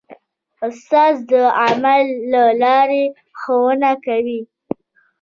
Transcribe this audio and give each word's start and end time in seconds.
استاد 0.65 1.13
د 1.29 1.31
عمل 1.61 2.05
له 2.33 2.43
لارې 2.63 3.03
ښوونه 3.39 3.91
کوي. 4.05 4.41